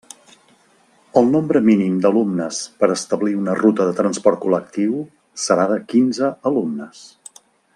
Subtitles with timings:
[1.19, 4.97] El nombre mínim d'alumnes per a establir una ruta de transport col·lectiu
[5.45, 7.05] serà de quinze alumnes.